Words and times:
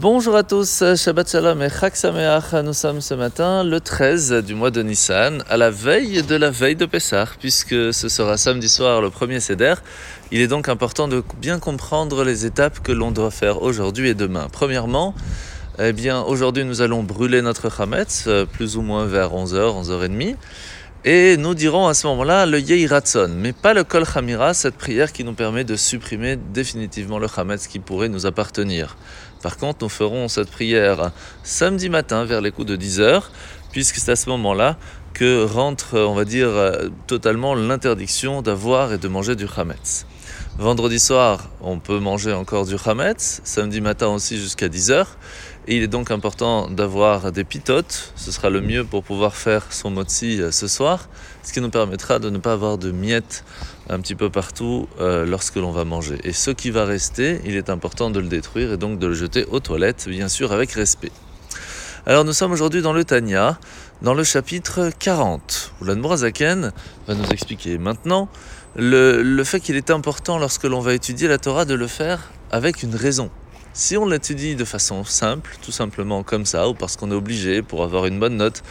Bonjour 0.00 0.34
à 0.34 0.44
tous, 0.44 0.82
Shabbat 0.96 1.30
Shalom 1.30 1.60
et 1.60 1.68
Chag 1.68 1.94
Sameach. 1.94 2.54
Nous 2.64 2.72
sommes 2.72 3.02
ce 3.02 3.12
matin 3.12 3.64
le 3.64 3.80
13 3.80 4.42
du 4.46 4.54
mois 4.54 4.70
de 4.70 4.82
Nissan, 4.82 5.44
à 5.50 5.58
la 5.58 5.68
veille 5.68 6.22
de 6.22 6.36
la 6.36 6.50
veille 6.50 6.74
de 6.74 6.86
Pessah, 6.86 7.26
puisque 7.38 7.92
ce 7.92 8.08
sera 8.08 8.38
samedi 8.38 8.70
soir 8.70 9.02
le 9.02 9.10
premier 9.10 9.40
Seder. 9.40 9.74
Il 10.32 10.40
est 10.40 10.48
donc 10.48 10.70
important 10.70 11.06
de 11.06 11.22
bien 11.38 11.58
comprendre 11.58 12.24
les 12.24 12.46
étapes 12.46 12.80
que 12.80 12.92
l'on 12.92 13.10
doit 13.10 13.30
faire 13.30 13.60
aujourd'hui 13.60 14.08
et 14.08 14.14
demain. 14.14 14.48
Premièrement, 14.50 15.14
eh 15.78 15.92
bien, 15.92 16.22
aujourd'hui 16.22 16.64
nous 16.64 16.80
allons 16.80 17.02
brûler 17.02 17.42
notre 17.42 17.70
Chametz, 17.70 18.24
euh, 18.26 18.46
plus 18.46 18.78
ou 18.78 18.82
moins 18.82 19.04
vers 19.04 19.34
11h, 19.34 19.84
11h30. 19.84 20.36
Et 21.06 21.38
nous 21.38 21.54
dirons 21.54 21.86
à 21.86 21.94
ce 21.94 22.06
moment-là 22.08 22.44
le 22.44 22.60
Yehi 22.60 22.86
mais 23.30 23.54
pas 23.54 23.72
le 23.72 23.84
Kol 23.84 24.04
Chamira, 24.04 24.52
cette 24.52 24.76
prière 24.76 25.12
qui 25.12 25.24
nous 25.24 25.32
permet 25.32 25.64
de 25.64 25.74
supprimer 25.74 26.36
définitivement 26.36 27.18
le 27.18 27.26
Chametz 27.26 27.68
qui 27.68 27.78
pourrait 27.78 28.10
nous 28.10 28.26
appartenir. 28.26 28.98
Par 29.42 29.56
contre, 29.56 29.78
nous 29.80 29.88
ferons 29.88 30.28
cette 30.28 30.50
prière 30.50 31.10
samedi 31.42 31.88
matin 31.88 32.26
vers 32.26 32.42
les 32.42 32.50
coups 32.50 32.66
de 32.66 32.76
10h, 32.76 33.22
puisque 33.72 33.96
c'est 33.96 34.12
à 34.12 34.16
ce 34.16 34.28
moment-là 34.28 34.76
que 35.14 35.42
rentre, 35.42 35.98
on 35.98 36.12
va 36.12 36.26
dire, 36.26 36.50
totalement 37.06 37.54
l'interdiction 37.54 38.42
d'avoir 38.42 38.92
et 38.92 38.98
de 38.98 39.08
manger 39.08 39.36
du 39.36 39.48
Chametz. 39.48 40.04
Vendredi 40.58 41.00
soir, 41.00 41.48
on 41.62 41.78
peut 41.78 41.98
manger 41.98 42.34
encore 42.34 42.66
du 42.66 42.76
Hametz, 42.84 43.40
samedi 43.44 43.80
matin 43.80 44.08
aussi 44.08 44.36
jusqu'à 44.36 44.68
10h. 44.68 45.06
Et 45.68 45.76
il 45.76 45.82
est 45.82 45.88
donc 45.88 46.10
important 46.10 46.68
d'avoir 46.70 47.32
des 47.32 47.44
pitotes, 47.44 48.12
ce 48.16 48.32
sera 48.32 48.48
le 48.48 48.60
mieux 48.60 48.84
pour 48.84 49.04
pouvoir 49.04 49.36
faire 49.36 49.72
son 49.72 49.90
motzi 49.90 50.40
euh, 50.40 50.50
ce 50.50 50.66
soir, 50.68 51.08
ce 51.42 51.52
qui 51.52 51.60
nous 51.60 51.70
permettra 51.70 52.18
de 52.18 52.30
ne 52.30 52.38
pas 52.38 52.52
avoir 52.52 52.78
de 52.78 52.90
miettes 52.90 53.44
un 53.88 54.00
petit 54.00 54.14
peu 54.14 54.30
partout 54.30 54.88
euh, 55.00 55.26
lorsque 55.26 55.56
l'on 55.56 55.70
va 55.70 55.84
manger. 55.84 56.18
Et 56.24 56.32
ce 56.32 56.50
qui 56.50 56.70
va 56.70 56.84
rester, 56.84 57.40
il 57.44 57.56
est 57.56 57.68
important 57.68 58.10
de 58.10 58.20
le 58.20 58.28
détruire 58.28 58.72
et 58.72 58.76
donc 58.78 58.98
de 58.98 59.06
le 59.06 59.14
jeter 59.14 59.44
aux 59.50 59.60
toilettes, 59.60 60.08
bien 60.08 60.28
sûr 60.28 60.52
avec 60.52 60.72
respect. 60.72 61.12
Alors 62.06 62.24
nous 62.24 62.32
sommes 62.32 62.52
aujourd'hui 62.52 62.80
dans 62.80 62.94
le 62.94 63.04
Tanya, 63.04 63.58
dans 64.00 64.14
le 64.14 64.24
chapitre 64.24 64.90
40, 64.98 65.72
où 65.80 65.84
l'Anmorazaken 65.84 66.72
va 67.06 67.14
nous 67.14 67.28
expliquer 67.28 67.76
maintenant 67.76 68.30
le, 68.76 69.44
fait 69.44 69.60
qu'il 69.60 69.76
est 69.76 69.90
important 69.90 70.38
lorsque 70.38 70.64
l'on 70.64 70.80
va 70.80 70.94
étudier 70.94 71.28
la 71.28 71.38
Torah 71.38 71.66
de 71.66 71.74
le 71.74 71.86
faire 71.86 72.30
avec 72.50 72.82
une 72.82 72.94
raison. 72.94 73.30
Si 73.72 73.96
on 73.96 74.04
l'étudie 74.04 74.56
de 74.56 74.64
façon 74.64 75.04
simple, 75.04 75.56
tout 75.62 75.70
simplement 75.70 76.24
comme 76.24 76.44
ça, 76.44 76.68
ou 76.68 76.74
parce 76.74 76.96
qu'on 76.96 77.12
est 77.12 77.14
obligé 77.14 77.62
pour 77.62 77.84
avoir 77.84 78.06
une 78.06 78.18
bonne 78.18 78.36
note, 78.36 78.64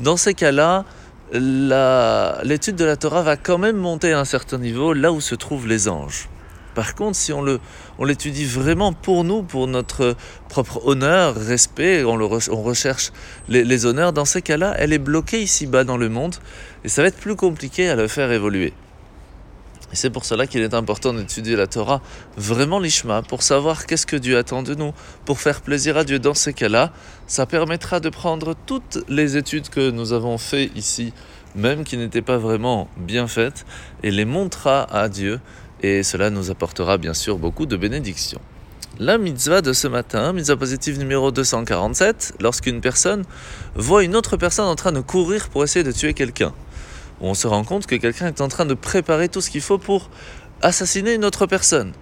dans 0.00 0.16
ces 0.16 0.34
cas-là, 0.34 0.84
l'étude 1.32 2.74
de 2.74 2.84
la 2.84 2.96
Torah 2.96 3.22
va 3.22 3.36
quand 3.36 3.58
même 3.58 3.76
monter 3.76 4.12
à 4.12 4.18
un 4.18 4.24
certain 4.24 4.58
niveau 4.58 4.92
là 4.92 5.12
où 5.12 5.20
se 5.20 5.36
trouvent 5.36 5.68
les 5.68 5.88
anges. 5.88 6.28
Par 6.74 6.96
contre, 6.96 7.16
si 7.16 7.32
on, 7.32 7.42
le, 7.42 7.60
on 7.98 8.04
l'étudie 8.04 8.44
vraiment 8.44 8.92
pour 8.92 9.22
nous, 9.22 9.44
pour 9.44 9.68
notre 9.68 10.16
propre 10.48 10.84
honneur, 10.84 11.36
respect, 11.36 12.02
on, 12.02 12.16
le, 12.16 12.24
on 12.24 12.62
recherche 12.62 13.12
les, 13.48 13.62
les 13.62 13.86
honneurs, 13.86 14.12
dans 14.12 14.24
ces 14.24 14.42
cas-là, 14.42 14.74
elle 14.78 14.92
est 14.92 14.98
bloquée 14.98 15.40
ici-bas 15.40 15.84
dans 15.84 15.96
le 15.96 16.08
monde 16.08 16.34
et 16.82 16.88
ça 16.88 17.02
va 17.02 17.08
être 17.08 17.18
plus 17.18 17.36
compliqué 17.36 17.88
à 17.88 17.94
le 17.94 18.08
faire 18.08 18.32
évoluer. 18.32 18.72
Et 19.94 19.96
c'est 19.96 20.10
pour 20.10 20.24
cela 20.24 20.48
qu'il 20.48 20.60
est 20.60 20.74
important 20.74 21.14
d'étudier 21.14 21.54
la 21.54 21.68
Torah 21.68 22.02
vraiment 22.36 22.80
l'Ishma, 22.80 23.22
pour 23.22 23.44
savoir 23.44 23.86
qu'est-ce 23.86 24.06
que 24.06 24.16
Dieu 24.16 24.36
attend 24.36 24.64
de 24.64 24.74
nous, 24.74 24.90
pour 25.24 25.38
faire 25.38 25.60
plaisir 25.60 25.96
à 25.96 26.02
Dieu. 26.02 26.18
Dans 26.18 26.34
ces 26.34 26.52
cas-là, 26.52 26.92
ça 27.28 27.46
permettra 27.46 28.00
de 28.00 28.08
prendre 28.08 28.56
toutes 28.66 28.98
les 29.08 29.36
études 29.36 29.68
que 29.68 29.92
nous 29.92 30.12
avons 30.12 30.36
faites 30.36 30.76
ici, 30.76 31.12
même 31.54 31.84
qui 31.84 31.96
n'étaient 31.96 32.22
pas 32.22 32.38
vraiment 32.38 32.88
bien 32.96 33.28
faites, 33.28 33.66
et 34.02 34.10
les 34.10 34.24
montrera 34.24 34.82
à 34.92 35.08
Dieu, 35.08 35.38
et 35.80 36.02
cela 36.02 36.28
nous 36.28 36.50
apportera 36.50 36.98
bien 36.98 37.14
sûr 37.14 37.38
beaucoup 37.38 37.66
de 37.66 37.76
bénédictions. 37.76 38.40
La 38.98 39.16
mitzvah 39.16 39.60
de 39.60 39.72
ce 39.72 39.86
matin, 39.86 40.32
mitzvah 40.32 40.56
positive 40.56 40.98
numéro 40.98 41.30
247, 41.30 42.34
lorsqu'une 42.40 42.80
personne 42.80 43.22
voit 43.76 44.02
une 44.02 44.16
autre 44.16 44.36
personne 44.36 44.66
en 44.66 44.74
train 44.74 44.90
de 44.90 45.00
courir 45.00 45.50
pour 45.50 45.62
essayer 45.62 45.84
de 45.84 45.92
tuer 45.92 46.14
quelqu'un 46.14 46.52
on 47.20 47.34
se 47.34 47.46
rend 47.46 47.64
compte 47.64 47.86
que 47.86 47.96
quelqu'un 47.96 48.26
est 48.26 48.40
en 48.40 48.48
train 48.48 48.66
de 48.66 48.74
préparer 48.74 49.28
tout 49.28 49.40
ce 49.40 49.50
qu'il 49.50 49.60
faut 49.60 49.78
pour 49.78 50.10
assassiner 50.62 51.14
une 51.14 51.24
autre 51.24 51.46
personne. 51.46 51.92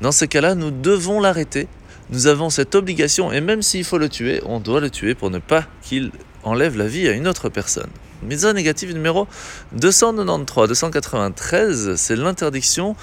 Dans 0.00 0.12
ce 0.12 0.24
cas-là, 0.24 0.54
nous 0.54 0.70
devons 0.70 1.20
l'arrêter. 1.20 1.68
Nous 2.10 2.26
avons 2.26 2.48
cette 2.48 2.74
obligation, 2.74 3.32
et 3.32 3.40
même 3.40 3.62
s'il 3.62 3.84
faut 3.84 3.98
le 3.98 4.08
tuer, 4.08 4.40
on 4.46 4.60
doit 4.60 4.80
le 4.80 4.90
tuer 4.90 5.14
pour 5.14 5.30
ne 5.30 5.38
pas 5.38 5.64
qu'il 5.82 6.10
enlève 6.42 6.76
la 6.76 6.86
vie 6.86 7.06
à 7.06 7.12
une 7.12 7.28
autre 7.28 7.48
personne. 7.48 7.90
Mise 8.22 8.46
négative 8.46 8.92
numéro 8.92 9.28
293, 9.72 10.68
293, 10.68 11.94
c'est 11.94 12.16
l'interdiction 12.16 12.96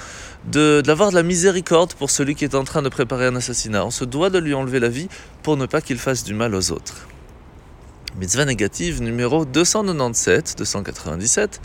d'avoir 0.46 1.10
de, 1.10 1.14
de 1.14 1.16
la 1.16 1.24
miséricorde 1.24 1.94
pour 1.94 2.10
celui 2.10 2.36
qui 2.36 2.44
est 2.44 2.56
en 2.56 2.66
train 2.66 2.82
de 2.82 2.90
préparer 2.90 3.28
un 3.28 3.36
assassinat. 3.36 3.86
On 3.86 3.92
se 3.92 4.04
doit 4.04 4.30
de 4.30 4.40
lui 4.40 4.54
enlever 4.54 4.80
la 4.80 4.90
vie 4.90 5.08
pour 5.42 5.56
ne 5.56 5.68
pas 5.68 5.80
qu'il 5.80 6.00
fasse 6.00 6.24
du 6.26 6.34
mal 6.34 6.54
aux 6.54 6.72
autres. 6.72 7.08
Mitzvah 8.18 8.46
négative 8.46 9.02
numéro 9.02 9.44
297, 9.44 10.56
297, 10.58 11.60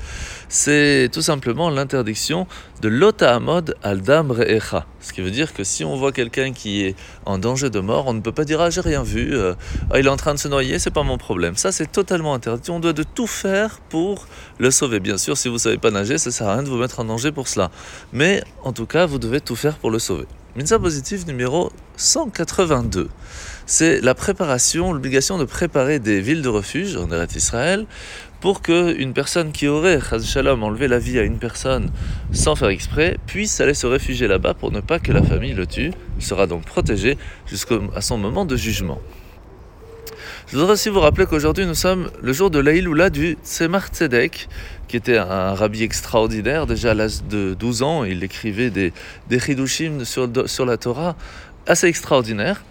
c'est 0.49 1.09
tout 1.13 1.23
simplement 1.23 1.71
l'interdiction 1.71 2.49
de 2.83 2.89
l'ota 2.89 3.37
amod 3.37 3.77
al 3.85 4.01
dam 4.01 4.33
re'echa. 4.33 4.85
Ce 5.01 5.13
qui 5.13 5.21
veut 5.21 5.31
dire 5.31 5.55
que 5.55 5.63
si 5.63 5.85
on 5.85 5.95
voit 5.97 6.11
quelqu'un 6.11 6.53
qui 6.53 6.83
est 6.83 6.97
en 7.25 7.39
danger 7.39 7.71
de 7.71 7.79
mort, 7.79 8.09
on 8.09 8.15
ne 8.15 8.21
peut 8.21 8.33
pas 8.33 8.45
dire 8.45 8.61
ah 8.61 8.69
j'ai 8.69 8.81
rien 8.81 9.05
vu, 9.05 9.33
euh, 9.33 9.55
ah, 9.93 10.01
il 10.01 10.07
est 10.07 10.11
en 10.11 10.17
train 10.17 10.35
de 10.35 10.41
se 10.41 10.49
noyer, 10.49 10.81
c'est 10.81 10.91
pas 10.91 11.05
mon 11.05 11.19
problème. 11.19 11.55
Ça 11.55 11.71
c'est 11.71 11.93
totalement 11.93 12.35
interdit. 12.35 12.71
On 12.73 12.81
doit 12.81 12.95
de 12.95 13.05
tout 13.05 13.29
faire 13.29 13.79
pour 13.89 14.27
le 14.59 14.73
sauver. 14.73 14.99
Bien 14.99 15.19
sûr, 15.19 15.37
si 15.37 15.49
vous 15.49 15.59
savez 15.59 15.79
pas 15.79 15.93
nager, 15.93 16.19
ça 16.19 16.33
sert 16.33 16.49
à 16.49 16.55
rien 16.55 16.65
de 16.65 16.69
vous 16.69 16.79
mettre 16.79 16.99
en 16.99 17.05
danger 17.05 17.31
pour 17.31 17.47
cela. 17.47 17.71
Mais 18.13 18.43
en 18.65 18.73
tout 18.73 18.87
cas, 18.87 19.07
vous 19.07 19.21
devez 19.21 19.41
tout 19.41 19.57
faire 19.57 19.77
pour 19.77 19.93
le 19.93 20.01
sauver. 20.01 20.27
Mitzvah 20.57 20.79
positive 20.81 21.27
numéro 21.27 21.71
182 21.97 23.09
c'est 23.71 24.01
la 24.01 24.17
préparation, 24.17 24.93
l'obligation 24.93 25.39
de 25.39 25.45
préparer 25.45 26.01
des 26.01 26.21
villes 26.21 26.43
de 26.43 26.49
refuge 26.49 26.97
en 26.97 27.09
Eretz 27.13 27.37
Israël 27.37 27.87
pour 28.41 28.63
qu'une 28.63 29.13
personne 29.13 29.53
qui 29.53 29.69
aurait, 29.69 30.01
Shalom, 30.25 30.65
enlevé 30.65 30.89
la 30.89 30.99
vie 30.99 31.21
à 31.21 31.23
une 31.23 31.39
personne 31.39 31.89
sans 32.33 32.57
faire 32.57 32.71
exprès, 32.71 33.17
puisse 33.29 33.61
aller 33.61 33.75
se 33.75 33.87
réfugier 33.87 34.27
là-bas 34.27 34.55
pour 34.55 34.73
ne 34.73 34.81
pas 34.81 34.99
que 34.99 35.13
la 35.13 35.23
famille 35.23 35.53
le 35.53 35.69
tue. 35.69 35.93
Il 36.19 36.25
sera 36.25 36.49
donc 36.49 36.65
protégé 36.65 37.17
jusqu'à 37.47 38.01
son 38.01 38.19
moment 38.19 38.45
de 38.45 38.57
jugement. 38.57 38.99
Je 40.51 40.57
voudrais 40.57 40.73
aussi 40.73 40.89
vous 40.89 40.99
rappeler 40.99 41.27
qu'aujourd'hui 41.27 41.65
nous 41.65 41.77
sommes 41.77 42.11
le 42.21 42.33
jour 42.33 42.51
de 42.51 42.59
l'Aïloula 42.59 43.09
du 43.09 43.39
Tzemar 43.45 43.87
Tzedek, 43.87 44.49
qui 44.89 44.97
était 44.97 45.17
un 45.17 45.55
rabbi 45.55 45.85
extraordinaire. 45.85 46.67
Déjà 46.67 46.91
à 46.91 46.95
l'âge 46.95 47.23
de 47.23 47.55
12 47.55 47.83
ans, 47.85 48.03
il 48.03 48.25
écrivait 48.25 48.71
des, 48.71 48.93
des 49.29 49.39
chidushim 49.39 50.05
sur, 50.05 50.29
sur 50.47 50.67
la 50.67 50.77
Torah 50.77 51.15
assez 51.69 51.87
extraordinaires. 51.87 52.65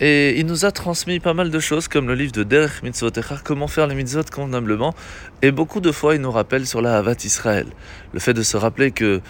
Et 0.00 0.40
il 0.40 0.46
nous 0.46 0.64
a 0.64 0.72
transmis 0.72 1.20
pas 1.20 1.34
mal 1.34 1.50
de 1.50 1.60
choses, 1.60 1.88
comme 1.88 2.08
le 2.08 2.14
livre 2.14 2.32
de 2.32 2.42
Derech 2.42 2.82
Mitzvotecha, 2.82 3.36
comment 3.44 3.68
faire 3.68 3.86
les 3.86 3.94
mitzvot 3.94 4.22
convenablement. 4.32 4.94
Et 5.42 5.50
beaucoup 5.50 5.80
de 5.80 5.92
fois, 5.92 6.14
il 6.14 6.22
nous 6.22 6.32
rappelle 6.32 6.66
sur 6.66 6.80
la 6.80 6.96
Havat 6.96 7.16
Israël. 7.24 7.66
Le 8.14 8.18
fait 8.18 8.32
de 8.32 8.42
se 8.42 8.56
rappeler 8.56 8.92
que 8.92 9.20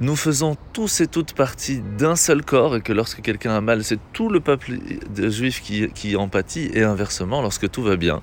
nous 0.00 0.16
faisons 0.16 0.56
tous 0.72 1.00
et 1.00 1.06
toutes 1.06 1.34
partie 1.34 1.82
d'un 1.98 2.16
seul 2.16 2.44
corps 2.44 2.76
et 2.76 2.80
que 2.80 2.92
lorsque 2.92 3.20
quelqu'un 3.22 3.56
a 3.56 3.60
mal, 3.60 3.84
c'est 3.84 3.98
tout 4.12 4.28
le 4.28 4.40
peuple 4.40 4.72
juif 5.16 5.62
qui, 5.62 5.88
qui 5.92 6.16
empathie 6.16 6.70
et 6.72 6.82
inversement 6.82 7.42
lorsque 7.42 7.70
tout 7.70 7.82
va 7.82 7.96
bien. 7.96 8.20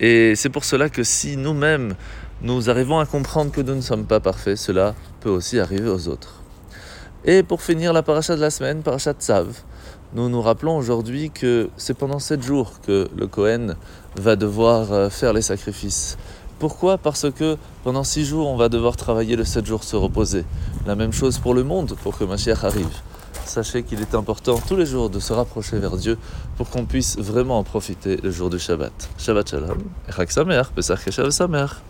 Et 0.00 0.34
c'est 0.34 0.50
pour 0.50 0.64
cela 0.64 0.90
que 0.90 1.02
si 1.02 1.36
nous-mêmes, 1.36 1.94
nous 2.42 2.68
arrivons 2.68 2.98
à 2.98 3.06
comprendre 3.06 3.50
que 3.50 3.62
nous 3.62 3.74
ne 3.74 3.80
sommes 3.80 4.04
pas 4.04 4.20
parfaits, 4.20 4.58
cela 4.58 4.94
peut 5.20 5.30
aussi 5.30 5.58
arriver 5.58 5.88
aux 5.88 6.08
autres. 6.08 6.42
Et 7.24 7.42
pour 7.42 7.62
finir 7.62 7.92
la 7.92 8.02
paracha 8.02 8.36
de 8.36 8.40
la 8.40 8.50
semaine, 8.50 8.82
paracha 8.82 9.14
de 9.14 9.18
Tzav, 9.18 9.62
nous 10.12 10.28
nous 10.28 10.42
rappelons 10.42 10.76
aujourd'hui 10.76 11.30
que 11.30 11.70
c'est 11.76 11.96
pendant 11.96 12.18
sept 12.18 12.42
jours 12.42 12.80
que 12.86 13.08
le 13.16 13.26
Cohen 13.26 13.74
va 14.16 14.36
devoir 14.36 14.92
euh, 14.92 15.10
faire 15.10 15.32
les 15.32 15.42
sacrifices. 15.42 16.16
Pourquoi 16.58 16.96
Parce 16.96 17.30
que 17.30 17.58
pendant 17.84 18.02
six 18.02 18.24
jours, 18.24 18.48
on 18.48 18.56
va 18.56 18.68
devoir 18.68 18.96
travailler, 18.96 19.36
le 19.36 19.44
sept 19.44 19.66
jours 19.66 19.84
se 19.84 19.94
reposer. 19.94 20.44
La 20.86 20.94
même 20.94 21.12
chose 21.12 21.38
pour 21.38 21.52
le 21.52 21.64
monde, 21.64 21.96
pour 22.02 22.16
que 22.16 22.24
Mashiach 22.24 22.64
arrive. 22.64 22.88
Sachez 23.44 23.82
qu'il 23.82 24.00
est 24.00 24.14
important 24.14 24.58
tous 24.66 24.76
les 24.76 24.86
jours 24.86 25.10
de 25.10 25.20
se 25.20 25.32
rapprocher 25.32 25.78
vers 25.78 25.96
Dieu 25.96 26.18
pour 26.56 26.70
qu'on 26.70 26.86
puisse 26.86 27.18
vraiment 27.18 27.58
en 27.58 27.62
profiter 27.62 28.16
le 28.16 28.30
jour 28.30 28.50
du 28.50 28.58
Shabbat. 28.58 29.08
Shabbat 29.18 29.50
Shalom, 29.50 29.78
et 30.08 30.12
Chag 30.12 30.30
Sameach, 30.30 30.68
Pesach 30.74 31.00
Sameach. 31.30 31.82